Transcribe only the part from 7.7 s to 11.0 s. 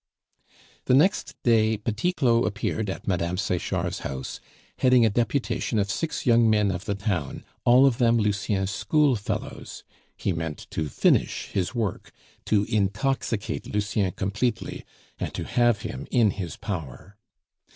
of them Lucien's schoolfellows. He meant to